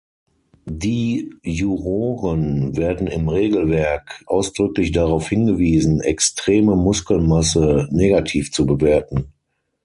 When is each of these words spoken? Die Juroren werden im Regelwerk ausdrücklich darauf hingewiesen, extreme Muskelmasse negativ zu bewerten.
Die 0.65 1.31
Juroren 1.43 2.75
werden 2.75 3.05
im 3.05 3.29
Regelwerk 3.29 4.23
ausdrücklich 4.25 4.91
darauf 4.93 5.29
hingewiesen, 5.29 5.99
extreme 6.01 6.75
Muskelmasse 6.75 7.87
negativ 7.91 8.51
zu 8.51 8.65
bewerten. 8.65 9.31